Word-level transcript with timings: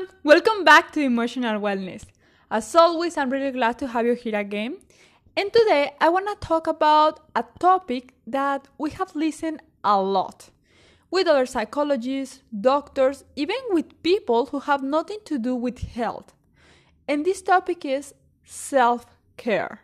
Everyone! 0.00 0.16
Welcome 0.22 0.64
back 0.64 0.92
to 0.92 1.00
Emotional 1.00 1.60
Wellness. 1.60 2.04
As 2.50 2.74
always, 2.74 3.16
I'm 3.16 3.30
really 3.30 3.50
glad 3.50 3.78
to 3.78 3.86
have 3.88 4.06
you 4.06 4.14
here 4.14 4.38
again. 4.38 4.78
And 5.36 5.52
today, 5.52 5.92
I 6.00 6.08
want 6.08 6.26
to 6.28 6.46
talk 6.46 6.66
about 6.66 7.20
a 7.34 7.44
topic 7.58 8.14
that 8.26 8.68
we 8.78 8.90
have 8.90 9.14
listened 9.14 9.62
a 9.84 10.00
lot 10.00 10.50
with 11.10 11.26
other 11.26 11.46
psychologists, 11.46 12.42
doctors, 12.60 13.24
even 13.36 13.58
with 13.70 14.02
people 14.02 14.46
who 14.46 14.60
have 14.60 14.82
nothing 14.82 15.18
to 15.26 15.38
do 15.38 15.54
with 15.54 15.78
health. 15.78 16.32
And 17.08 17.24
this 17.24 17.42
topic 17.42 17.84
is 17.84 18.14
self 18.44 19.06
care. 19.36 19.80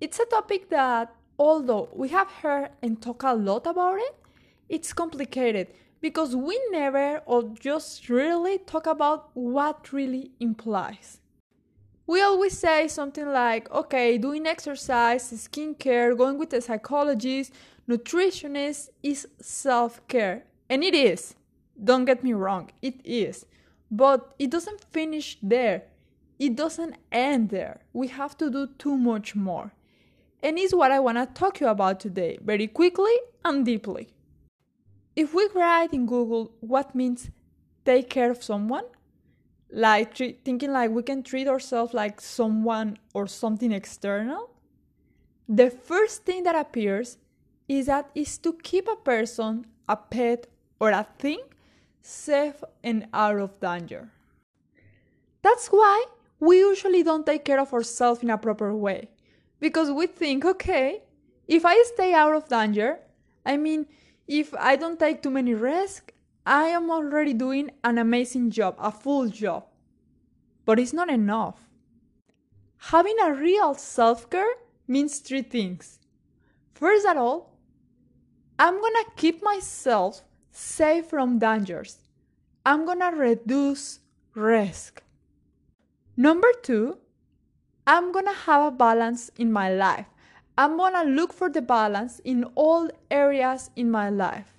It's 0.00 0.18
a 0.18 0.26
topic 0.26 0.70
that, 0.70 1.14
although 1.38 1.88
we 1.94 2.08
have 2.08 2.28
heard 2.42 2.70
and 2.82 3.00
talk 3.00 3.22
a 3.22 3.34
lot 3.34 3.66
about 3.66 3.98
it, 3.98 4.14
it's 4.68 4.92
complicated 4.92 5.68
because 6.00 6.34
we 6.34 6.60
never 6.70 7.22
or 7.26 7.42
just 7.60 8.08
really 8.08 8.58
talk 8.58 8.86
about 8.86 9.30
what 9.34 9.92
really 9.92 10.30
implies. 10.40 11.20
We 12.06 12.22
always 12.22 12.58
say 12.58 12.88
something 12.88 13.28
like, 13.28 13.70
okay, 13.70 14.18
doing 14.18 14.46
exercise, 14.46 15.30
skincare, 15.32 16.16
going 16.16 16.38
with 16.38 16.52
a 16.54 16.60
psychologist, 16.60 17.52
nutritionist 17.88 18.88
is 19.02 19.28
self 19.40 20.06
care. 20.08 20.44
And 20.68 20.82
it 20.82 20.94
is. 20.94 21.34
Don't 21.82 22.04
get 22.04 22.24
me 22.24 22.32
wrong, 22.32 22.70
it 22.82 23.00
is. 23.04 23.46
But 23.90 24.34
it 24.38 24.50
doesn't 24.50 24.84
finish 24.92 25.38
there. 25.42 25.84
It 26.38 26.56
doesn't 26.56 26.96
end 27.12 27.50
there. 27.50 27.80
We 27.92 28.08
have 28.08 28.36
to 28.38 28.50
do 28.50 28.68
too 28.78 28.96
much 28.96 29.34
more. 29.36 29.72
And 30.42 30.58
it's 30.58 30.74
what 30.74 30.90
I 30.90 31.00
want 31.00 31.18
to 31.18 31.26
talk 31.26 31.56
to 31.56 31.66
you 31.66 31.70
about 31.70 32.00
today, 32.00 32.38
very 32.42 32.66
quickly 32.66 33.14
and 33.44 33.64
deeply. 33.64 34.08
If 35.20 35.34
we 35.34 35.46
write 35.54 35.92
in 35.92 36.06
Google 36.06 36.50
what 36.60 36.94
means 36.94 37.30
take 37.84 38.08
care 38.08 38.30
of 38.30 38.42
someone, 38.42 38.86
like 39.70 40.16
thinking 40.16 40.72
like 40.72 40.92
we 40.92 41.02
can 41.02 41.22
treat 41.22 41.46
ourselves 41.46 41.92
like 41.92 42.22
someone 42.22 42.96
or 43.12 43.26
something 43.26 43.70
external, 43.70 44.48
the 45.46 45.68
first 45.68 46.24
thing 46.24 46.44
that 46.44 46.54
appears 46.54 47.18
is 47.68 47.84
that 47.84 48.10
is 48.14 48.38
to 48.38 48.54
keep 48.62 48.88
a 48.88 48.96
person, 48.96 49.66
a 49.86 49.94
pet, 49.94 50.46
or 50.80 50.88
a 50.88 51.06
thing 51.18 51.40
safe 52.00 52.64
and 52.82 53.06
out 53.12 53.38
of 53.38 53.60
danger. 53.60 54.08
That's 55.42 55.66
why 55.66 56.02
we 56.38 56.60
usually 56.60 57.02
don't 57.02 57.26
take 57.26 57.44
care 57.44 57.60
of 57.60 57.74
ourselves 57.74 58.22
in 58.22 58.30
a 58.30 58.38
proper 58.38 58.74
way. 58.74 59.10
Because 59.60 59.90
we 59.90 60.06
think, 60.06 60.46
okay, 60.46 61.02
if 61.46 61.66
I 61.66 61.82
stay 61.94 62.14
out 62.14 62.34
of 62.34 62.48
danger, 62.48 63.00
I 63.44 63.58
mean, 63.58 63.84
if 64.30 64.54
I 64.54 64.76
don't 64.76 64.98
take 64.98 65.22
too 65.22 65.30
many 65.30 65.54
risks, 65.54 66.14
I 66.46 66.66
am 66.66 66.88
already 66.88 67.34
doing 67.34 67.72
an 67.82 67.98
amazing 67.98 68.52
job, 68.52 68.76
a 68.78 68.92
full 68.92 69.28
job. 69.28 69.64
But 70.64 70.78
it's 70.78 70.92
not 70.92 71.10
enough. 71.10 71.68
Having 72.94 73.16
a 73.24 73.34
real 73.34 73.74
self 73.74 74.30
care 74.30 74.54
means 74.86 75.18
three 75.18 75.42
things. 75.42 75.98
First 76.74 77.06
of 77.08 77.16
all, 77.16 77.58
I'm 78.56 78.80
gonna 78.80 79.10
keep 79.16 79.42
myself 79.42 80.22
safe 80.52 81.06
from 81.06 81.40
dangers. 81.40 81.98
I'm 82.64 82.86
gonna 82.86 83.10
reduce 83.10 83.98
risk. 84.34 85.02
Number 86.16 86.52
two, 86.62 86.98
I'm 87.84 88.12
gonna 88.12 88.34
have 88.46 88.64
a 88.64 88.76
balance 88.76 89.28
in 89.36 89.50
my 89.50 89.74
life. 89.74 90.06
I'm 90.56 90.76
gonna 90.76 91.04
look 91.04 91.32
for 91.32 91.48
the 91.48 91.62
balance 91.62 92.18
in 92.20 92.44
all 92.54 92.90
areas 93.10 93.70
in 93.76 93.90
my 93.90 94.10
life. 94.10 94.52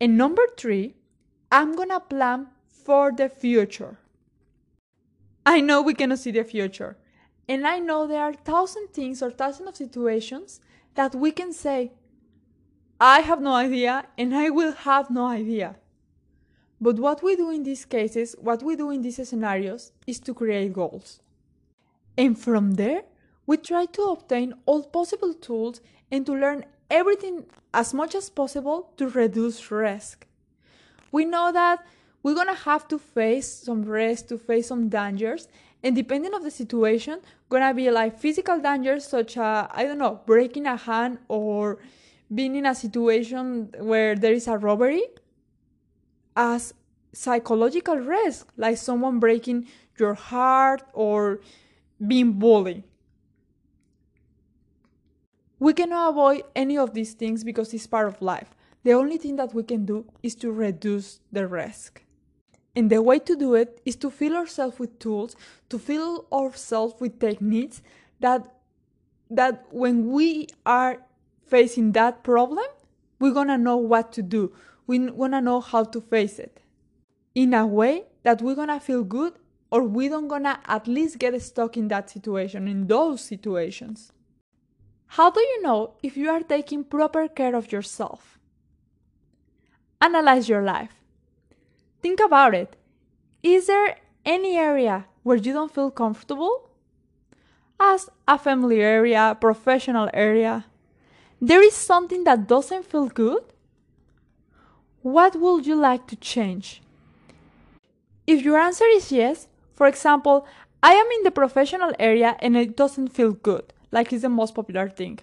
And 0.00 0.16
number 0.16 0.42
three, 0.56 0.94
I'm 1.50 1.74
gonna 1.74 2.00
plan 2.00 2.48
for 2.66 3.12
the 3.12 3.28
future. 3.28 3.98
I 5.44 5.60
know 5.60 5.82
we 5.82 5.94
cannot 5.94 6.18
see 6.18 6.32
the 6.32 6.44
future. 6.44 6.96
And 7.48 7.66
I 7.66 7.78
know 7.78 8.06
there 8.06 8.22
are 8.22 8.32
thousand 8.32 8.88
things 8.92 9.22
or 9.22 9.30
thousands 9.30 9.68
of 9.68 9.76
situations 9.76 10.60
that 10.94 11.14
we 11.14 11.30
can 11.30 11.52
say, 11.52 11.92
I 12.98 13.20
have 13.20 13.40
no 13.40 13.52
idea 13.52 14.06
and 14.18 14.34
I 14.34 14.50
will 14.50 14.72
have 14.72 15.10
no 15.10 15.26
idea. 15.26 15.76
But 16.80 16.98
what 16.98 17.22
we 17.22 17.36
do 17.36 17.50
in 17.50 17.62
these 17.62 17.84
cases, 17.84 18.34
what 18.38 18.62
we 18.62 18.76
do 18.76 18.90
in 18.90 19.02
these 19.02 19.26
scenarios, 19.28 19.92
is 20.06 20.18
to 20.20 20.34
create 20.34 20.72
goals. 20.72 21.20
And 22.18 22.38
from 22.38 22.72
there, 22.72 23.04
we 23.46 23.56
try 23.56 23.86
to 23.86 24.02
obtain 24.02 24.54
all 24.66 24.82
possible 24.82 25.32
tools 25.32 25.80
and 26.10 26.26
to 26.26 26.32
learn 26.32 26.64
everything 26.90 27.46
as 27.72 27.94
much 27.94 28.14
as 28.14 28.30
possible 28.30 28.92
to 28.96 29.08
reduce 29.08 29.70
risk. 29.70 30.26
We 31.12 31.24
know 31.24 31.52
that 31.52 31.84
we're 32.22 32.34
gonna 32.34 32.54
have 32.54 32.88
to 32.88 32.98
face 32.98 33.48
some 33.48 33.84
risk, 33.84 34.28
to 34.28 34.38
face 34.38 34.68
some 34.68 34.88
dangers, 34.88 35.48
and 35.82 35.94
depending 35.94 36.34
of 36.34 36.42
the 36.42 36.50
situation, 36.50 37.20
gonna 37.48 37.72
be 37.72 37.90
like 37.90 38.18
physical 38.18 38.60
dangers 38.60 39.06
such 39.06 39.36
as 39.36 39.68
I 39.70 39.84
don't 39.84 39.98
know, 39.98 40.20
breaking 40.26 40.66
a 40.66 40.76
hand 40.76 41.18
or 41.28 41.78
being 42.34 42.56
in 42.56 42.66
a 42.66 42.74
situation 42.74 43.70
where 43.78 44.16
there 44.16 44.32
is 44.32 44.48
a 44.48 44.58
robbery, 44.58 45.04
as 46.34 46.74
psychological 47.12 47.96
risk, 47.96 48.52
like 48.56 48.76
someone 48.76 49.20
breaking 49.20 49.68
your 49.98 50.14
heart 50.14 50.82
or 50.92 51.40
being 52.04 52.32
bullied. 52.32 52.82
We 55.58 55.72
cannot 55.72 56.10
avoid 56.10 56.42
any 56.54 56.76
of 56.76 56.92
these 56.92 57.14
things 57.14 57.42
because 57.42 57.72
it's 57.72 57.86
part 57.86 58.08
of 58.08 58.20
life. 58.20 58.54
The 58.84 58.92
only 58.92 59.16
thing 59.16 59.36
that 59.36 59.54
we 59.54 59.62
can 59.62 59.86
do 59.86 60.04
is 60.22 60.34
to 60.36 60.52
reduce 60.52 61.20
the 61.32 61.46
risk. 61.46 62.02
And 62.74 62.90
the 62.90 63.00
way 63.00 63.18
to 63.20 63.34
do 63.34 63.54
it 63.54 63.80
is 63.86 63.96
to 63.96 64.10
fill 64.10 64.36
ourselves 64.36 64.78
with 64.78 64.98
tools, 64.98 65.34
to 65.70 65.78
fill 65.78 66.26
ourselves 66.30 66.94
with 67.00 67.18
techniques 67.18 67.82
that 68.20 68.52
that 69.28 69.64
when 69.72 70.12
we 70.12 70.46
are 70.64 71.02
facing 71.46 71.92
that 71.92 72.22
problem, 72.22 72.66
we're 73.18 73.32
gonna 73.32 73.58
know 73.58 73.76
what 73.76 74.12
to 74.12 74.22
do. 74.22 74.52
We're 74.86 75.10
gonna 75.10 75.40
know 75.40 75.60
how 75.60 75.84
to 75.84 76.00
face 76.00 76.38
it. 76.38 76.60
In 77.34 77.54
a 77.54 77.66
way 77.66 78.04
that 78.22 78.40
we're 78.42 78.54
gonna 78.54 78.78
feel 78.78 79.02
good 79.02 79.32
or 79.70 79.82
we 79.82 80.08
don't 80.08 80.28
gonna 80.28 80.60
at 80.66 80.86
least 80.86 81.18
get 81.18 81.40
stuck 81.42 81.76
in 81.76 81.88
that 81.88 82.08
situation, 82.10 82.68
in 82.68 82.86
those 82.86 83.20
situations. 83.20 84.12
How 85.16 85.30
do 85.30 85.40
you 85.40 85.62
know 85.62 85.94
if 86.02 86.14
you 86.14 86.28
are 86.28 86.42
taking 86.42 86.84
proper 86.84 87.26
care 87.26 87.56
of 87.56 87.72
yourself? 87.72 88.38
Analyze 89.98 90.46
your 90.46 90.60
life. 90.60 90.92
Think 92.02 92.20
about 92.20 92.54
it. 92.54 92.76
Is 93.42 93.66
there 93.66 93.96
any 94.26 94.58
area 94.58 95.06
where 95.22 95.38
you 95.38 95.54
don't 95.54 95.72
feel 95.72 95.90
comfortable? 95.90 96.68
As 97.80 98.10
a 98.28 98.36
family 98.36 98.82
area, 98.82 99.34
professional 99.40 100.10
area. 100.12 100.66
There 101.40 101.62
is 101.62 101.72
something 101.72 102.24
that 102.24 102.46
doesn't 102.46 102.84
feel 102.84 103.08
good? 103.08 103.42
What 105.00 105.36
would 105.36 105.66
you 105.66 105.76
like 105.76 106.06
to 106.08 106.16
change? 106.16 106.82
If 108.26 108.42
your 108.42 108.58
answer 108.58 108.84
is 108.92 109.10
yes, 109.10 109.48
for 109.72 109.86
example, 109.86 110.46
I 110.82 110.92
am 110.92 111.06
in 111.06 111.22
the 111.22 111.30
professional 111.30 111.94
area 111.98 112.36
and 112.40 112.54
it 112.54 112.76
doesn't 112.76 113.14
feel 113.14 113.32
good 113.32 113.72
like 113.96 114.12
it's 114.12 114.22
the 114.22 114.28
most 114.28 114.54
popular 114.54 114.88
thing. 114.90 115.18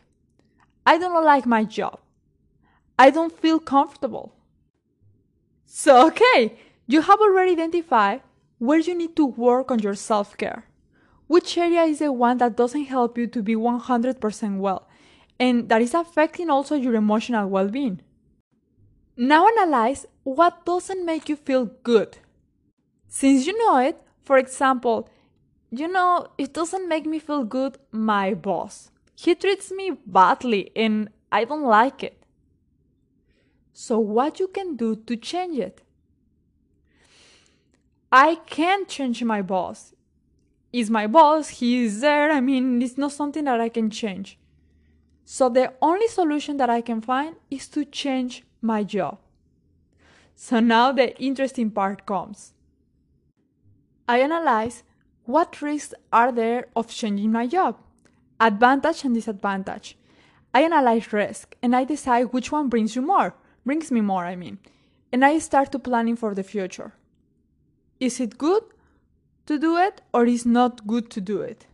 I 0.86 0.98
don't 0.98 1.24
like 1.24 1.46
my 1.46 1.64
job. 1.64 2.00
I 2.98 3.12
don't 3.12 3.40
feel 3.44 3.60
comfortable. 3.60 4.34
So, 5.66 6.08
okay, 6.08 6.58
you 6.88 7.02
have 7.02 7.22
already 7.22 7.52
identified 7.52 8.22
where 8.58 8.80
you 8.80 8.96
need 8.96 9.16
to 9.16 9.26
work 9.26 9.70
on 9.72 9.80
your 9.80 9.96
self 9.96 10.36
care. 10.38 10.66
Which 11.28 11.58
area 11.58 11.84
is 11.84 12.00
the 12.00 12.12
one 12.12 12.38
that 12.40 12.58
doesn't 12.58 12.86
help 12.86 13.18
you 13.18 13.28
to 13.28 13.42
be 13.42 13.56
100% 13.56 14.58
well 14.58 14.88
and 15.40 15.70
that 15.70 15.82
is 15.82 15.94
affecting 15.94 16.50
also 16.50 16.76
your 16.76 16.96
emotional 16.96 17.48
well 17.48 17.70
being? 17.70 18.02
Now 19.16 19.48
analyze 19.48 20.06
what 20.24 20.66
doesn't 20.66 21.06
make 21.06 21.30
you 21.30 21.36
feel 21.36 21.66
good. 21.92 22.18
Since 23.08 23.46
you 23.46 23.58
know 23.58 23.78
it, 23.78 24.02
for 24.24 24.38
example, 24.38 25.10
you 25.80 25.88
know, 25.88 26.28
it 26.38 26.54
doesn't 26.54 26.88
make 26.88 27.06
me 27.06 27.20
feel 27.20 27.44
good, 27.44 27.78
my 27.92 28.34
boss. 28.34 28.92
He 29.16 29.36
treats 29.36 29.72
me 29.72 29.98
badly 30.06 30.72
and 30.76 31.10
I 31.32 31.46
don't 31.46 31.64
like 31.64 32.04
it. 32.04 32.24
So 33.74 33.98
what 34.00 34.40
you 34.40 34.48
can 34.48 34.76
do 34.76 34.96
to 34.96 35.16
change 35.16 35.58
it? 35.58 35.82
I 38.12 38.36
can't 38.36 38.88
change 38.88 39.24
my 39.24 39.42
boss. 39.42 39.94
Is 40.72 40.90
my 40.90 41.08
boss, 41.08 41.50
he 41.50 41.84
is 41.84 42.02
there. 42.02 42.32
I 42.32 42.40
mean, 42.40 42.82
it's 42.82 42.98
not 42.98 43.12
something 43.12 43.46
that 43.46 43.60
I 43.60 43.70
can 43.70 43.90
change. 43.90 44.38
So 45.26 45.50
the 45.50 45.74
only 45.82 46.08
solution 46.08 46.58
that 46.58 46.70
I 46.70 46.82
can 46.82 47.02
find 47.02 47.36
is 47.50 47.68
to 47.70 47.86
change 47.86 48.44
my 48.62 48.84
job. 48.84 49.18
So 50.36 50.60
now 50.60 50.92
the 50.92 51.18
interesting 51.20 51.72
part 51.72 52.06
comes. 52.06 52.54
I 54.08 54.20
analyze 54.20 54.84
what 55.26 55.62
risks 55.62 55.94
are 56.12 56.32
there 56.32 56.68
of 56.76 56.88
changing 56.88 57.32
my 57.32 57.48
job, 57.48 57.78
advantage 58.40 59.04
and 59.04 59.16
disadvantage. 59.16 59.98
I 60.54 60.64
analyze 60.64 61.12
risk 61.14 61.56
and 61.62 61.76
I 61.76 61.84
decide 61.84 62.34
which 62.34 62.52
one 62.52 62.70
brings 62.70 62.96
you 62.96 63.02
more, 63.02 63.34
brings 63.66 63.92
me 63.92 64.02
more, 64.02 64.26
I 64.26 64.36
mean. 64.36 64.60
And 65.12 65.24
I 65.24 65.40
start 65.40 65.72
to 65.72 65.80
planning 65.80 66.16
for 66.16 66.36
the 66.36 66.44
future. 66.44 66.94
Is 68.00 68.20
it 68.20 68.38
good 68.38 68.64
to 69.46 69.58
do 69.58 69.78
it 69.78 70.02
or 70.14 70.26
is 70.26 70.46
not 70.46 70.86
good 70.88 71.10
to 71.12 71.22
do 71.22 71.42
it? 71.42 71.66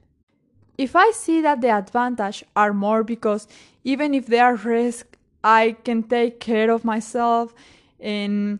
If 0.77 0.95
I 0.95 1.11
see 1.11 1.41
that 1.41 1.61
the 1.61 1.75
advantage 1.75 2.43
are 2.55 2.73
more 2.73 3.03
because 3.03 3.47
even 3.83 4.13
if 4.13 4.27
there 4.27 4.45
are 4.45 4.55
risks, 4.55 5.17
I 5.43 5.75
can 5.83 6.03
take 6.03 6.39
care 6.39 6.69
of 6.69 6.85
myself 6.85 7.53
and 7.99 8.59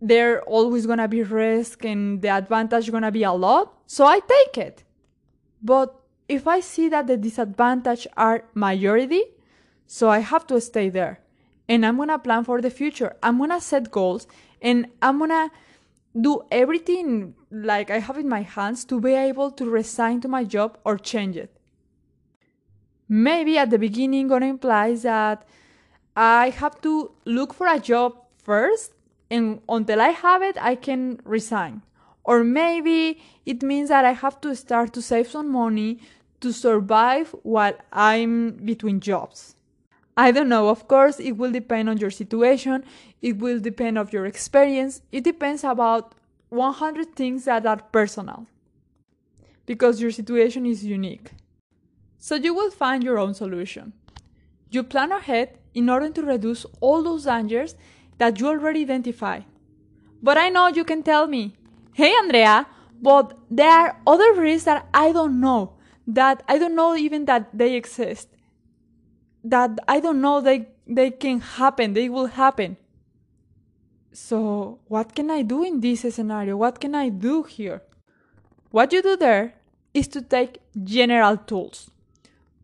there 0.00 0.42
always 0.42 0.86
gonna 0.86 1.08
be 1.08 1.22
risk 1.22 1.84
and 1.84 2.22
the 2.22 2.28
advantage 2.28 2.90
gonna 2.90 3.10
be 3.10 3.24
a 3.24 3.32
lot, 3.32 3.74
so 3.86 4.04
I 4.04 4.20
take 4.20 4.58
it. 4.58 4.84
But 5.62 5.94
if 6.28 6.46
I 6.46 6.60
see 6.60 6.88
that 6.88 7.06
the 7.06 7.16
disadvantage 7.16 8.06
are 8.16 8.44
majority, 8.54 9.22
so 9.86 10.10
I 10.10 10.18
have 10.18 10.46
to 10.48 10.60
stay 10.60 10.88
there. 10.88 11.20
And 11.68 11.84
I'm 11.84 11.96
gonna 11.96 12.18
plan 12.18 12.44
for 12.44 12.60
the 12.60 12.70
future. 12.70 13.16
I'm 13.22 13.38
gonna 13.38 13.60
set 13.60 13.90
goals 13.90 14.26
and 14.62 14.86
I'm 15.02 15.18
gonna 15.18 15.50
do 16.18 16.42
everything 16.50 17.34
like 17.50 17.90
I 17.90 17.98
have 17.98 18.18
in 18.18 18.28
my 18.28 18.42
hands 18.42 18.84
to 18.86 19.00
be 19.00 19.12
able 19.12 19.50
to 19.52 19.68
resign 19.68 20.20
to 20.22 20.28
my 20.28 20.44
job 20.44 20.78
or 20.84 20.98
change 20.98 21.36
it. 21.36 21.58
Maybe 23.08 23.56
at 23.58 23.70
the 23.70 23.78
beginning 23.78 24.28
gonna 24.28 24.46
implies 24.46 25.02
that 25.02 25.46
I 26.14 26.50
have 26.50 26.80
to 26.82 27.12
look 27.24 27.54
for 27.54 27.66
a 27.66 27.78
job 27.78 28.16
first 28.36 28.92
and 29.30 29.60
until 29.68 30.00
I 30.00 30.08
have 30.08 30.42
it 30.42 30.56
I 30.60 30.74
can 30.74 31.20
resign. 31.24 31.82
Or 32.24 32.44
maybe 32.44 33.20
it 33.46 33.62
means 33.62 33.88
that 33.88 34.04
I 34.04 34.12
have 34.12 34.40
to 34.42 34.54
start 34.54 34.92
to 34.94 35.02
save 35.02 35.28
some 35.28 35.50
money 35.50 36.00
to 36.40 36.52
survive 36.52 37.34
while 37.42 37.74
I'm 37.92 38.52
between 38.52 39.00
jobs. 39.00 39.56
I 40.16 40.32
don't 40.32 40.48
know, 40.48 40.68
of 40.68 40.88
course, 40.88 41.20
it 41.20 41.32
will 41.32 41.52
depend 41.52 41.88
on 41.88 41.98
your 41.98 42.10
situation, 42.10 42.84
it 43.22 43.38
will 43.38 43.60
depend 43.60 43.98
on 43.98 44.08
your 44.10 44.26
experience, 44.26 45.00
it 45.12 45.22
depends 45.22 45.62
about 45.62 46.14
100 46.48 47.14
things 47.14 47.44
that 47.44 47.64
are 47.66 47.76
personal 47.92 48.46
because 49.64 50.00
your 50.00 50.10
situation 50.10 50.66
is 50.66 50.84
unique. 50.84 51.30
So 52.18 52.34
you 52.34 52.52
will 52.52 52.70
find 52.70 53.04
your 53.04 53.18
own 53.18 53.34
solution. 53.34 53.92
You 54.70 54.82
plan 54.82 55.12
ahead 55.12 55.58
in 55.72 55.88
order 55.88 56.10
to 56.10 56.22
reduce 56.22 56.66
all 56.80 57.02
those 57.02 57.24
dangers 57.24 57.76
that 58.18 58.38
you 58.38 58.48
already 58.48 58.82
identify. 58.82 59.40
But 60.22 60.36
I 60.36 60.48
know 60.48 60.68
you 60.68 60.84
can 60.84 61.02
tell 61.02 61.26
me, 61.26 61.54
hey 61.94 62.12
Andrea, 62.14 62.66
but 63.00 63.38
there 63.50 63.70
are 63.70 63.96
other 64.06 64.34
risks 64.34 64.64
that 64.64 64.88
I 64.92 65.12
don't 65.12 65.40
know, 65.40 65.74
that 66.06 66.42
I 66.48 66.58
don't 66.58 66.74
know 66.74 66.96
even 66.96 67.24
that 67.26 67.56
they 67.56 67.74
exist, 67.74 68.28
that 69.44 69.78
I 69.86 70.00
don't 70.00 70.20
know 70.20 70.40
they, 70.40 70.68
they 70.86 71.10
can 71.10 71.40
happen, 71.40 71.94
they 71.94 72.08
will 72.08 72.26
happen. 72.26 72.76
So, 74.12 74.80
what 74.88 75.14
can 75.14 75.30
I 75.30 75.42
do 75.42 75.62
in 75.62 75.80
this 75.80 76.00
scenario? 76.12 76.56
What 76.56 76.80
can 76.80 76.94
I 76.94 77.08
do 77.08 77.44
here? 77.44 77.82
What 78.70 78.92
you 78.92 79.00
do 79.00 79.16
there 79.16 79.54
is 79.94 80.08
to 80.08 80.22
take 80.22 80.58
general 80.82 81.36
tools. 81.36 81.90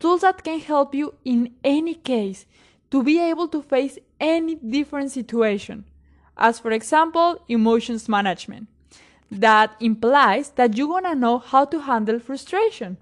Tools 0.00 0.22
that 0.22 0.42
can 0.42 0.58
help 0.58 0.94
you 0.94 1.14
in 1.24 1.54
any 1.62 1.94
case 1.94 2.44
to 2.94 3.02
be 3.02 3.20
able 3.20 3.48
to 3.48 3.60
face 3.60 3.98
any 4.20 4.54
different 4.54 5.10
situation. 5.10 5.84
As 6.36 6.60
for 6.60 6.70
example, 6.70 7.42
emotions 7.48 8.08
management. 8.08 8.68
That 9.32 9.74
implies 9.80 10.50
that 10.50 10.76
you're 10.76 10.86
gonna 10.86 11.16
know 11.16 11.38
how 11.38 11.64
to 11.64 11.80
handle 11.80 12.20
frustration. 12.20 12.98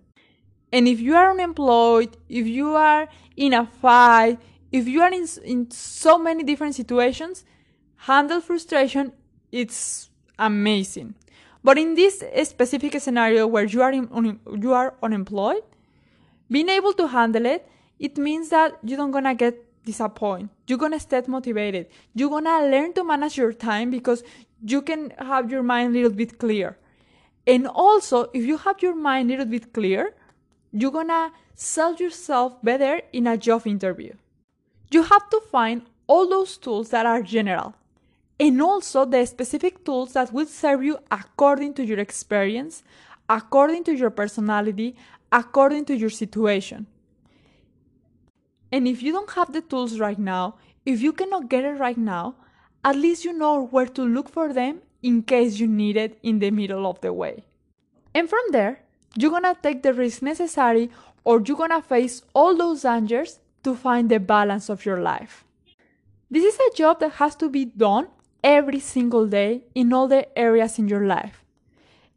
And 0.72 0.88
if 0.88 0.98
you 0.98 1.14
are 1.14 1.32
unemployed, 1.32 2.16
if 2.30 2.46
you 2.46 2.74
are 2.74 3.06
in 3.36 3.52
a 3.52 3.66
fight, 3.66 4.38
if 4.70 4.88
you 4.88 5.02
are 5.02 5.12
in, 5.12 5.28
in 5.44 5.70
so 5.70 6.16
many 6.16 6.42
different 6.42 6.74
situations, 6.74 7.44
handle 7.96 8.40
frustration, 8.40 9.12
it's 9.50 10.08
amazing. 10.38 11.16
But 11.62 11.76
in 11.76 11.96
this 11.96 12.24
specific 12.44 12.98
scenario 12.98 13.46
where 13.46 13.64
you 13.64 13.82
are, 13.82 13.92
in, 13.92 14.40
you 14.58 14.72
are 14.72 14.94
unemployed, 15.02 15.64
being 16.50 16.70
able 16.70 16.94
to 16.94 17.08
handle 17.08 17.44
it, 17.44 17.68
it 17.98 18.16
means 18.16 18.48
that 18.48 18.78
you 18.82 18.96
don't 18.96 19.10
gonna 19.10 19.34
get 19.34 19.68
disappointed. 19.84 20.48
You're 20.66 20.78
gonna 20.78 21.00
stay 21.00 21.22
motivated. 21.26 21.88
You're 22.14 22.30
gonna 22.30 22.68
learn 22.68 22.92
to 22.94 23.04
manage 23.04 23.36
your 23.36 23.52
time 23.52 23.90
because 23.90 24.22
you 24.64 24.82
can 24.82 25.10
have 25.18 25.50
your 25.50 25.62
mind 25.62 25.90
a 25.90 25.92
little 25.98 26.16
bit 26.16 26.38
clear. 26.38 26.78
And 27.46 27.66
also, 27.66 28.30
if 28.32 28.44
you 28.44 28.58
have 28.58 28.80
your 28.82 28.94
mind 28.94 29.30
a 29.30 29.32
little 29.32 29.46
bit 29.46 29.72
clear, 29.72 30.14
you're 30.72 30.92
gonna 30.92 31.32
sell 31.54 31.94
yourself 31.94 32.62
better 32.62 33.00
in 33.12 33.26
a 33.26 33.36
job 33.36 33.66
interview. 33.66 34.12
You 34.90 35.02
have 35.02 35.28
to 35.30 35.40
find 35.50 35.82
all 36.06 36.28
those 36.28 36.56
tools 36.58 36.90
that 36.90 37.06
are 37.06 37.22
general 37.22 37.74
and 38.38 38.60
also 38.60 39.04
the 39.04 39.24
specific 39.26 39.84
tools 39.84 40.12
that 40.14 40.32
will 40.32 40.46
serve 40.46 40.82
you 40.82 40.98
according 41.10 41.74
to 41.74 41.84
your 41.84 41.98
experience, 41.98 42.82
according 43.28 43.84
to 43.84 43.94
your 43.94 44.10
personality, 44.10 44.96
according 45.30 45.84
to 45.86 45.96
your 45.96 46.10
situation. 46.10 46.86
And 48.72 48.88
if 48.88 49.02
you 49.02 49.12
don't 49.12 49.30
have 49.32 49.52
the 49.52 49.60
tools 49.60 50.00
right 50.00 50.18
now, 50.18 50.54
if 50.86 51.02
you 51.02 51.12
cannot 51.12 51.50
get 51.50 51.64
it 51.64 51.78
right 51.78 51.98
now, 51.98 52.36
at 52.84 52.96
least 52.96 53.24
you 53.24 53.32
know 53.32 53.66
where 53.66 53.86
to 53.86 54.02
look 54.02 54.28
for 54.28 54.52
them 54.52 54.80
in 55.02 55.22
case 55.22 55.60
you 55.60 55.66
need 55.66 55.96
it 55.96 56.18
in 56.22 56.38
the 56.38 56.50
middle 56.50 56.86
of 56.86 57.00
the 57.02 57.12
way. 57.12 57.44
And 58.14 58.28
from 58.28 58.42
there, 58.50 58.80
you're 59.14 59.30
gonna 59.30 59.56
take 59.62 59.82
the 59.82 59.92
risk 59.92 60.22
necessary 60.22 60.90
or 61.24 61.42
you're 61.44 61.56
gonna 61.56 61.82
face 61.82 62.22
all 62.34 62.56
those 62.56 62.82
dangers 62.82 63.38
to 63.62 63.76
find 63.76 64.10
the 64.10 64.18
balance 64.18 64.68
of 64.68 64.84
your 64.84 65.00
life. 65.00 65.44
This 66.30 66.44
is 66.44 66.58
a 66.58 66.76
job 66.76 67.00
that 67.00 67.12
has 67.12 67.36
to 67.36 67.50
be 67.50 67.66
done 67.66 68.08
every 68.42 68.80
single 68.80 69.26
day 69.26 69.64
in 69.74 69.92
all 69.92 70.08
the 70.08 70.26
areas 70.36 70.78
in 70.78 70.88
your 70.88 71.06
life. 71.06 71.44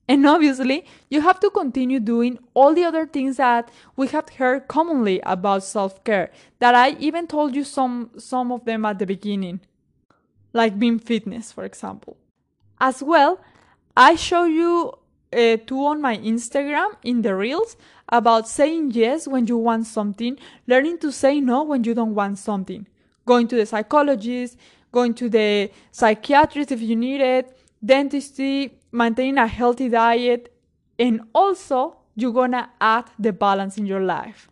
And 0.07 0.25
obviously, 0.27 0.85
you 1.09 1.21
have 1.21 1.39
to 1.39 1.49
continue 1.49 1.99
doing 1.99 2.37
all 2.53 2.73
the 2.73 2.83
other 2.83 3.07
things 3.07 3.37
that 3.37 3.71
we 3.95 4.07
have 4.07 4.29
heard 4.29 4.67
commonly 4.67 5.19
about 5.21 5.63
self-care 5.63 6.31
that 6.59 6.75
I 6.75 6.91
even 6.99 7.25
told 7.25 7.55
you 7.55 7.63
some 7.63 8.11
some 8.17 8.51
of 8.51 8.65
them 8.65 8.85
at 8.85 8.99
the 8.99 9.05
beginning. 9.05 9.61
Like 10.53 10.79
being 10.79 10.99
fitness, 10.99 11.51
for 11.51 11.63
example. 11.65 12.17
As 12.79 13.01
well, 13.01 13.41
I 13.97 14.15
show 14.15 14.45
you 14.45 14.93
uh, 15.33 15.57
two 15.65 15.83
on 15.85 16.01
my 16.01 16.17
Instagram 16.17 16.95
in 17.03 17.21
the 17.21 17.35
reels 17.35 17.75
about 18.09 18.47
saying 18.47 18.91
yes 18.91 19.27
when 19.27 19.47
you 19.47 19.57
want 19.57 19.87
something, 19.87 20.37
learning 20.67 20.99
to 20.99 21.11
say 21.11 21.41
no 21.41 21.63
when 21.63 21.83
you 21.83 21.93
don't 21.93 22.15
want 22.15 22.37
something, 22.37 22.87
going 23.25 23.47
to 23.47 23.55
the 23.55 23.65
psychologist, 23.65 24.57
going 24.91 25.13
to 25.15 25.29
the 25.29 25.71
psychiatrist 25.91 26.71
if 26.71 26.81
you 26.81 26.95
need 26.95 27.21
it, 27.21 27.54
dentistry, 27.85 28.79
maintaining 28.91 29.37
a 29.37 29.47
healthy 29.47 29.87
diet, 29.89 30.51
and 30.97 31.21
also 31.33 31.97
you're 32.15 32.33
gonna 32.33 32.71
add 32.81 33.05
the 33.19 33.31
balance 33.31 33.77
in 33.77 33.85
your 33.85 34.01
life. 34.01 34.49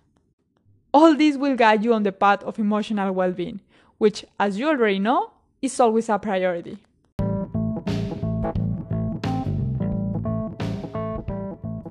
All 0.93 1.15
this 1.15 1.37
will 1.37 1.55
guide 1.55 1.83
you 1.83 1.93
on 1.93 2.03
the 2.03 2.11
path 2.11 2.43
of 2.43 2.59
emotional 2.59 3.11
well 3.13 3.31
being, 3.31 3.61
which, 3.97 4.25
as 4.39 4.59
you 4.59 4.67
already 4.67 4.99
know, 4.99 5.31
is 5.61 5.79
always 5.79 6.09
a 6.09 6.19
priority. 6.19 6.77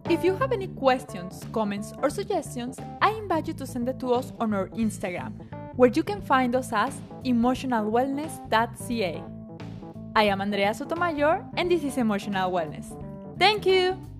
If 0.08 0.22
you 0.22 0.36
have 0.36 0.52
any 0.52 0.68
questions, 0.68 1.42
comments, 1.52 1.92
or 2.02 2.10
suggestions, 2.10 2.78
I 3.00 3.12
invite 3.12 3.48
you 3.48 3.54
to 3.54 3.66
send 3.66 3.88
it 3.88 3.98
to 4.00 4.12
us 4.12 4.34
on 4.38 4.52
our 4.52 4.68
Instagram, 4.68 5.32
where 5.74 5.88
you 5.88 6.02
can 6.02 6.20
find 6.20 6.54
us 6.54 6.70
as 6.72 7.00
emotionalwellness.ca. 7.24 9.31
I 10.14 10.24
am 10.24 10.42
Andrea 10.42 10.74
Sotomayor, 10.74 11.44
and 11.56 11.70
this 11.70 11.82
is 11.84 11.96
Emotional 11.96 12.50
Wellness. 12.52 12.92
Thank 13.38 13.64
you! 13.64 14.11